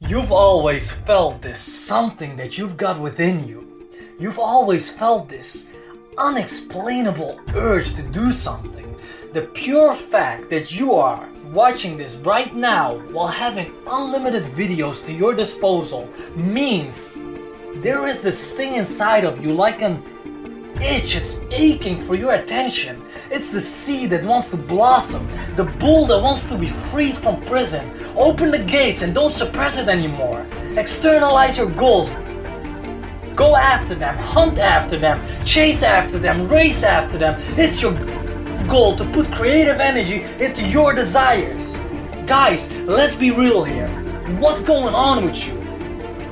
You've 0.00 0.30
always 0.30 0.92
felt 0.92 1.42
this 1.42 1.58
something 1.58 2.36
that 2.36 2.56
you've 2.56 2.76
got 2.76 3.00
within 3.00 3.46
you. 3.48 3.88
You've 4.20 4.38
always 4.38 4.92
felt 4.92 5.28
this 5.28 5.66
unexplainable 6.16 7.40
urge 7.56 7.94
to 7.94 8.02
do 8.02 8.30
something. 8.30 8.94
The 9.32 9.42
pure 9.42 9.96
fact 9.96 10.50
that 10.50 10.70
you 10.70 10.94
are 10.94 11.28
watching 11.52 11.96
this 11.96 12.14
right 12.18 12.54
now 12.54 12.98
while 13.10 13.26
having 13.26 13.74
unlimited 13.88 14.44
videos 14.44 15.04
to 15.04 15.12
your 15.12 15.34
disposal 15.34 16.08
means 16.36 17.12
there 17.82 18.06
is 18.06 18.20
this 18.20 18.40
thing 18.52 18.74
inside 18.74 19.24
of 19.24 19.42
you 19.42 19.52
like 19.52 19.82
an 19.82 20.00
itch, 20.80 21.16
it's 21.16 21.40
aching 21.50 22.04
for 22.06 22.14
your 22.14 22.34
attention. 22.34 23.02
It's 23.32 23.50
the 23.50 23.60
seed 23.60 24.10
that 24.10 24.24
wants 24.24 24.50
to 24.50 24.56
blossom, 24.56 25.28
the 25.58 25.64
bull 25.64 26.06
that 26.06 26.22
wants 26.22 26.44
to 26.44 26.56
be 26.56 26.68
freed 26.68 27.16
from 27.16 27.42
prison. 27.42 27.90
Open 28.16 28.52
the 28.52 28.60
gates 28.60 29.02
and 29.02 29.12
don't 29.12 29.32
suppress 29.32 29.76
it 29.76 29.88
anymore. 29.88 30.46
Externalize 30.76 31.58
your 31.58 31.68
goals. 31.70 32.12
Go 33.34 33.56
after 33.56 33.96
them, 33.96 34.16
hunt 34.16 34.58
after 34.58 34.96
them, 34.96 35.18
chase 35.44 35.82
after 35.82 36.16
them, 36.16 36.46
race 36.46 36.84
after 36.84 37.18
them. 37.18 37.34
It's 37.58 37.82
your 37.82 37.92
goal 38.68 38.94
to 38.94 39.04
put 39.06 39.32
creative 39.32 39.80
energy 39.80 40.22
into 40.38 40.64
your 40.64 40.94
desires. 40.94 41.74
Guys, 42.24 42.70
let's 42.86 43.16
be 43.16 43.32
real 43.32 43.64
here. 43.64 43.88
What's 44.38 44.62
going 44.62 44.94
on 44.94 45.24
with 45.24 45.44
you? 45.44 45.54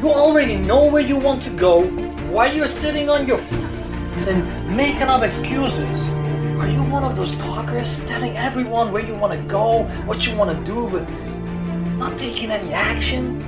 You 0.00 0.12
already 0.12 0.56
know 0.56 0.84
where 0.90 1.00
you 1.00 1.16
want 1.16 1.42
to 1.44 1.50
go, 1.50 1.86
why 2.30 2.52
you're 2.52 2.66
sitting 2.66 3.08
on 3.08 3.26
your 3.26 3.38
f- 3.38 4.28
and 4.28 4.76
making 4.76 5.08
up 5.08 5.22
excuses. 5.22 6.23
Are 6.64 6.70
you 6.70 6.82
one 6.84 7.04
of 7.04 7.14
those 7.14 7.36
talkers 7.36 8.00
telling 8.06 8.38
everyone 8.38 8.90
where 8.90 9.04
you 9.04 9.14
want 9.14 9.34
to 9.34 9.48
go, 9.48 9.82
what 10.06 10.26
you 10.26 10.34
want 10.34 10.48
to 10.56 10.64
do, 10.64 10.88
but 10.88 11.06
not 11.98 12.18
taking 12.18 12.50
any 12.50 12.72
action? 12.72 13.42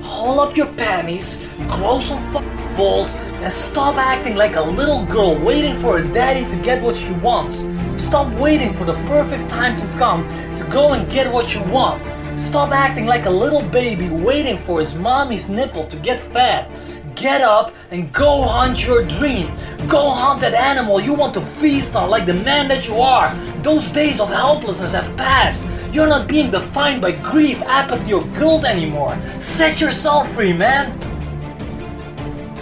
Haul 0.00 0.40
up 0.40 0.56
your 0.56 0.72
panties, 0.72 1.36
grow 1.68 2.00
some 2.00 2.32
balls, 2.74 3.14
and 3.16 3.52
stop 3.52 3.96
acting 3.96 4.34
like 4.34 4.56
a 4.56 4.62
little 4.62 5.04
girl 5.04 5.38
waiting 5.38 5.78
for 5.78 6.00
her 6.00 6.14
daddy 6.14 6.48
to 6.48 6.56
get 6.62 6.82
what 6.82 6.96
she 6.96 7.12
wants. 7.20 7.66
Stop 8.02 8.32
waiting 8.40 8.72
for 8.72 8.86
the 8.86 8.94
perfect 9.12 9.50
time 9.50 9.78
to 9.78 9.86
come 9.98 10.24
to 10.56 10.64
go 10.70 10.94
and 10.94 11.10
get 11.10 11.30
what 11.30 11.54
you 11.54 11.62
want. 11.64 12.02
Stop 12.40 12.70
acting 12.72 13.04
like 13.04 13.26
a 13.26 13.30
little 13.30 13.60
baby 13.60 14.08
waiting 14.08 14.56
for 14.56 14.80
his 14.80 14.94
mommy's 14.94 15.50
nipple 15.50 15.86
to 15.86 15.96
get 15.96 16.18
fat. 16.18 16.66
Get 17.14 17.42
up 17.42 17.74
and 17.90 18.12
go 18.12 18.42
hunt 18.42 18.84
your 18.86 19.04
dream. 19.04 19.48
Go 19.88 20.10
hunt 20.10 20.40
that 20.40 20.54
animal 20.54 21.00
you 21.00 21.12
want 21.12 21.34
to 21.34 21.40
feast 21.40 21.94
on 21.94 22.10
like 22.10 22.26
the 22.26 22.34
man 22.34 22.68
that 22.68 22.86
you 22.86 23.00
are. 23.00 23.34
Those 23.62 23.88
days 23.88 24.20
of 24.20 24.28
helplessness 24.28 24.92
have 24.92 25.16
passed. 25.16 25.64
You're 25.92 26.08
not 26.08 26.26
being 26.26 26.50
defined 26.50 27.02
by 27.02 27.12
grief, 27.12 27.60
apathy, 27.62 28.14
or 28.14 28.24
guilt 28.38 28.64
anymore. 28.64 29.16
Set 29.40 29.80
yourself 29.80 30.32
free, 30.34 30.52
man. 30.52 30.98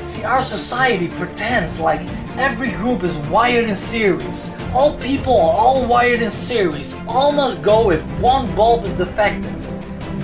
See, 0.03 0.25
our 0.25 0.43
society 0.43 1.09
pretends 1.09 1.78
like 1.78 2.00
every 2.37 2.72
group 2.72 3.05
is 3.05 3.19
wired 3.28 3.67
in 3.67 3.77
series. 3.77 4.50
All 4.75 4.99
people 4.99 5.34
are 5.34 5.56
all 5.56 5.87
wired 5.87 6.22
in 6.22 6.31
series. 6.31 6.94
All 7.06 7.32
must 7.32 7.62
go 7.62 7.91
if 7.91 8.03
one 8.21 8.53
bulb 8.56 8.84
is 8.84 8.94
defective. 8.94 9.55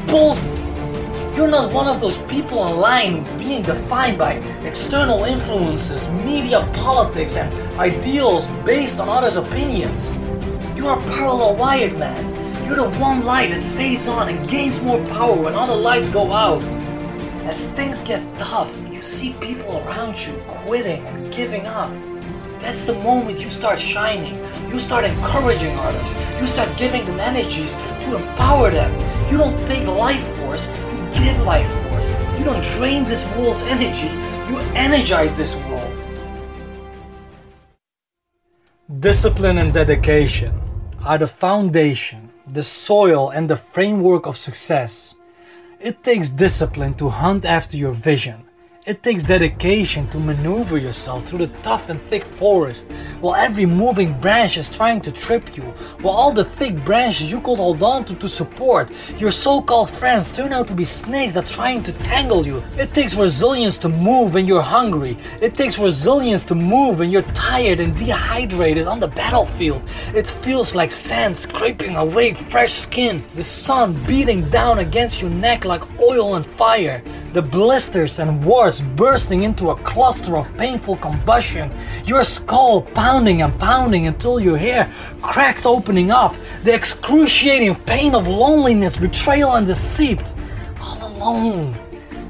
Bull. 0.07 0.37
You're 1.37 1.49
not 1.49 1.71
one 1.71 1.87
of 1.87 2.01
those 2.01 2.17
people 2.23 2.67
in 2.67 2.79
line 2.79 3.39
being 3.39 3.61
defined 3.61 4.17
by 4.17 4.37
external 4.65 5.25
influences, 5.25 6.09
media 6.25 6.67
politics, 6.73 7.37
and 7.37 7.53
ideals 7.79 8.49
based 8.65 8.99
on 9.01 9.11
others' 9.11 9.37
opinions. 9.37 10.17
You 10.75 10.89
are 10.89 10.99
parallel 10.99 11.57
wired, 11.57 11.99
man. 11.99 12.25
You're 12.65 12.77
the 12.77 12.89
one 12.99 13.27
light 13.27 13.51
that 13.51 13.61
stays 13.61 14.09
on 14.09 14.31
and 14.31 14.49
gains 14.49 14.81
more 14.81 14.99
power 15.09 15.37
when 15.37 15.53
other 15.53 15.75
lights 15.77 16.09
go 16.09 16.33
out. 16.33 16.63
As 17.45 17.67
things 17.73 18.01
get 18.01 18.23
tough, 18.37 18.75
you 18.91 19.03
see 19.03 19.35
people 19.35 19.77
around 19.87 20.19
you 20.19 20.33
quitting 20.49 21.05
and 21.05 21.31
giving 21.31 21.67
up. 21.67 21.91
That's 22.61 22.85
the 22.85 22.95
moment 22.95 23.41
you 23.41 23.51
start 23.51 23.79
shining. 23.79 24.43
You 24.73 24.79
start 24.79 25.05
encouraging 25.05 25.77
others. 25.81 26.41
You 26.41 26.47
start 26.47 26.75
giving 26.79 27.05
them 27.05 27.21
energies 27.21 27.75
to 27.75 28.17
empower 28.17 28.71
them. 28.71 28.91
You 29.31 29.37
don't 29.37 29.59
take 29.67 29.87
life 29.87 30.25
force, 30.57 30.69
you 31.19 31.25
give 31.25 31.43
life 31.45 31.69
force. 31.89 32.09
You 32.39 32.45
don't 32.45 32.65
drain 32.77 33.05
this 33.05 33.25
world's 33.37 33.63
energy, 33.63 34.09
you 34.51 34.59
energize 34.75 35.35
this 35.35 35.57
world. 35.57 35.93
Discipline 39.01 39.59
and 39.59 39.73
dedication 39.73 40.53
are 41.05 41.19
the 41.19 41.27
foundation, 41.27 42.31
the 42.47 42.63
soil, 42.63 43.31
and 43.31 43.51
the 43.51 43.57
framework 43.57 44.27
of 44.27 44.37
success. 44.37 45.15
It 45.81 46.03
takes 46.03 46.29
discipline 46.29 46.95
to 46.95 47.09
hunt 47.09 47.45
after 47.45 47.77
your 47.77 47.93
vision. 47.93 48.46
It 48.87 49.03
takes 49.03 49.25
dedication 49.25 50.07
to 50.11 50.21
maneuver 50.21 50.79
yourself 50.79 51.27
through 51.27 51.45
the 51.45 51.53
tough 51.65 51.89
and 51.89 52.01
thick 52.03 52.23
forest, 52.23 52.87
while 53.21 53.35
every 53.35 53.67
moving 53.67 54.17
branch 54.21 54.57
is 54.57 54.69
trying 54.69 55.01
to 55.01 55.11
trip 55.11 55.57
you, 55.57 55.65
while 56.03 56.15
all 56.15 56.33
the 56.33 56.45
thick 56.45 56.85
branches 56.85 57.33
you 57.33 57.41
could 57.41 57.59
hold 57.59 57.83
on 57.83 58.05
to 58.05 58.15
to 58.15 58.29
support 58.29 58.93
your 59.19 59.33
so 59.33 59.61
called 59.61 59.91
friends 59.91 60.31
turn 60.31 60.53
out 60.53 60.69
to 60.69 60.73
be 60.73 60.85
snakes 60.85 61.35
that 61.35 61.51
are 61.51 61.53
trying 61.53 61.83
to 61.83 61.93
tangle 61.95 62.47
you. 62.47 62.63
It 62.79 62.95
takes 62.95 63.17
resilience 63.17 63.77
to 63.79 63.89
move 63.89 64.35
when 64.35 64.47
you're 64.47 64.63
hungry. 64.63 65.17
It 65.43 65.57
takes 65.57 65.81
resilience 65.81 66.45
to 66.45 66.55
move 66.55 67.01
when 67.01 67.11
you're 67.11 67.31
tired 67.35 67.81
and 67.81 67.93
dehydrated 67.99 68.87
on 68.87 69.01
the 69.01 69.09
battlefield. 69.09 69.83
It 70.15 70.29
feels 70.29 70.77
like 70.77 70.93
sand 70.93 71.37
scraping 71.37 71.97
away 71.97 72.35
fresh 72.35 72.75
skin, 72.75 73.25
the 73.35 73.43
sun 73.43 74.01
beating 74.05 74.49
down 74.49 74.79
against 74.79 75.21
your 75.21 75.31
neck 75.31 75.65
like 75.65 75.83
oil 75.99 76.37
and 76.37 76.47
fire, 76.47 77.03
the 77.37 77.43
blisters 77.43 78.19
and 78.19 78.43
warts 78.43 78.81
bursting 78.81 79.43
into 79.43 79.69
a 79.69 79.77
cluster 79.83 80.39
of 80.39 80.57
painful 80.57 80.97
combustion, 80.97 81.71
your 82.07 82.25
skull 82.25 82.81
pounding 82.81 83.43
and 83.43 83.53
pounding 83.61 84.07
until 84.07 84.41
your 84.41 84.57
hair 84.57 84.91
cracks 85.21 85.67
opening 85.67 86.11
up, 86.11 86.35
the 86.65 86.73
excruciating 86.73 87.75
pain 87.85 88.15
of 88.15 88.27
loneliness, 88.27 88.97
betrayal, 88.97 89.57
and 89.57 89.67
deceit, 89.67 90.33
all 90.81 91.07
alone, 91.09 91.75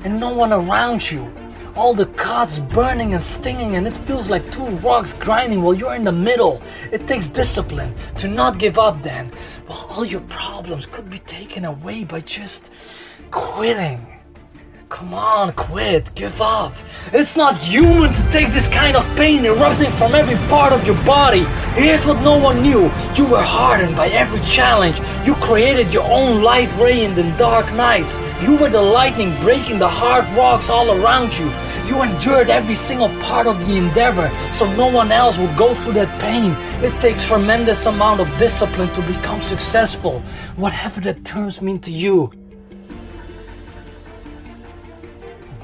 and 0.03 0.19
no 0.19 0.34
one 0.34 0.53
around 0.53 1.09
you. 1.09 1.33
All 1.77 1.95
the 1.95 2.07
cuts 2.07 2.59
burning 2.59 3.15
and 3.15 3.22
stinging, 3.22 3.77
and 3.77 3.86
it 3.86 3.97
feels 3.97 4.28
like 4.28 4.51
two 4.51 4.66
rocks 4.78 5.13
grinding 5.13 5.63
while 5.63 5.75
you're 5.75 5.95
in 5.95 6.03
the 6.03 6.10
middle. 6.10 6.60
It 6.91 7.07
takes 7.07 7.28
discipline 7.28 7.95
to 8.16 8.27
not 8.27 8.59
give 8.59 8.77
up, 8.77 9.04
then, 9.04 9.31
while 9.69 9.86
all 9.89 10.04
your 10.04 10.22
problems 10.22 10.84
could 10.84 11.09
be 11.09 11.21
taken 11.21 11.65
away 11.65 12.03
by 12.03 12.22
just 12.22 12.72
quitting. 13.31 14.16
Come 14.88 15.15
on, 15.15 15.53
quit, 15.54 16.15
give 16.15 16.41
up. 16.41 16.72
It's 17.12 17.36
not 17.36 17.60
human 17.60 18.12
to 18.12 18.30
take 18.30 18.53
this 18.53 18.68
kind 18.68 18.97
of 18.97 19.04
pain 19.16 19.44
erupting 19.44 19.91
from 19.92 20.15
every 20.15 20.36
part 20.48 20.72
of 20.72 20.86
your 20.86 20.94
body. 21.04 21.44
Here's 21.74 22.06
what 22.06 22.22
no 22.22 22.38
one 22.38 22.62
knew 22.62 22.83
you 23.16 23.27
were 23.27 23.42
hardened 23.42 23.97
by 23.97 24.09
every 24.10 24.41
challenge. 24.42 24.97
You 25.27 25.34
created 25.34 25.92
your 25.92 26.04
own 26.04 26.44
light 26.44 26.72
ray 26.77 27.04
in 27.04 27.16
the 27.16 27.24
dark 27.36 27.66
nights. 27.72 28.21
You 28.41 28.56
were 28.56 28.71
the 28.71 28.80
lightning 28.80 29.34
breaking 29.41 29.80
the 29.80 29.88
hard 29.88 30.24
rocks 30.36 30.71
all 30.71 30.88
around 31.03 31.36
you. 31.36 31.50
You 31.88 32.03
endured 32.03 32.48
every 32.48 32.77
single 32.77 33.09
part 33.21 33.48
of 33.48 33.59
the 33.66 33.77
endeavor 33.77 34.30
so 34.53 34.72
no 34.77 34.86
one 34.86 35.10
else 35.10 35.36
would 35.36 35.56
go 35.56 35.74
through 35.74 35.94
that 35.94 36.21
pain. 36.21 36.54
It 36.84 36.97
takes 37.00 37.27
tremendous 37.27 37.86
amount 37.86 38.21
of 38.21 38.38
discipline 38.38 38.88
to 38.91 39.03
become 39.03 39.41
successful, 39.41 40.21
whatever 40.54 41.00
the 41.00 41.15
terms 41.15 41.60
mean 41.60 41.80
to 41.80 41.91
you. 41.91 42.30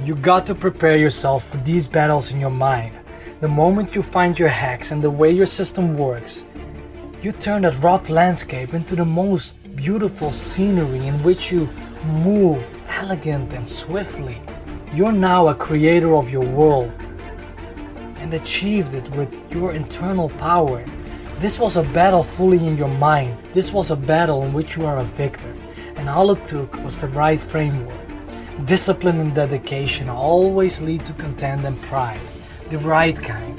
You 0.04 0.16
got 0.16 0.46
to 0.46 0.54
prepare 0.56 0.96
yourself 0.96 1.49
for 1.49 1.58
these 1.58 1.87
battles 1.87 2.32
in 2.32 2.40
your 2.40 2.50
mind. 2.50 2.93
The 3.40 3.46
moment 3.46 3.94
you 3.94 4.02
find 4.02 4.37
your 4.37 4.49
hacks 4.49 4.90
and 4.90 5.00
the 5.00 5.10
way 5.10 5.31
your 5.31 5.46
system 5.46 5.96
works, 5.96 6.44
you 7.20 7.31
turn 7.31 7.62
that 7.62 7.81
rough 7.81 8.10
landscape 8.10 8.75
into 8.75 8.96
the 8.96 9.04
most 9.04 9.54
beautiful 9.76 10.32
scenery 10.32 11.06
in 11.06 11.22
which 11.22 11.52
you 11.52 11.69
move 12.04 12.66
elegant 12.88 13.52
and 13.52 13.66
swiftly. 13.69 14.43
You're 14.93 15.12
now 15.12 15.46
a 15.49 15.54
creator 15.54 16.16
of 16.16 16.32
your 16.32 16.44
world 16.44 16.98
and 18.16 18.34
achieved 18.34 18.94
it 18.94 19.08
with 19.10 19.32
your 19.52 19.70
internal 19.70 20.31
power. 20.31 20.84
This 21.38 21.60
was 21.60 21.76
a 21.76 21.84
battle 21.94 22.25
fully 22.25 22.58
in 22.58 22.76
your 22.76 22.88
mind. 22.88 23.38
This 23.52 23.72
was 23.72 23.93
a 23.93 23.96
battle 23.96 24.43
in 24.43 24.52
which 24.52 24.76
you 24.76 24.84
are 24.84 24.98
a 24.98 25.05
victor. 25.05 25.55
And 25.94 26.08
all 26.08 26.32
it 26.32 26.44
took 26.44 26.75
was 26.82 26.98
the 26.98 27.06
right 27.06 27.40
framework. 27.40 28.01
Discipline 28.67 29.19
and 29.19 29.35
dedication 29.35 30.09
always 30.09 30.81
lead 30.81 31.05
to 31.06 31.12
content 31.14 31.64
and 31.64 31.81
pride. 31.82 32.20
The 32.70 32.79
right 32.79 33.20
kind. 33.20 33.59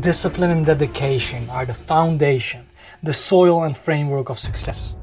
Discipline 0.00 0.50
and 0.50 0.66
dedication 0.66 1.48
are 1.48 1.64
the 1.64 1.72
foundation, 1.72 2.66
the 3.02 3.14
soil 3.14 3.64
and 3.64 3.74
framework 3.74 4.28
of 4.28 4.38
success. 4.38 4.94